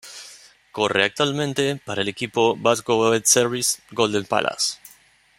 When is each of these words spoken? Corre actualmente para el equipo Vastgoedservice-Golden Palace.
Corre 0.71 1.03
actualmente 1.03 1.75
para 1.75 2.01
el 2.01 2.07
equipo 2.09 2.55
Vastgoedservice-Golden 2.57 4.25
Palace. 4.25 4.79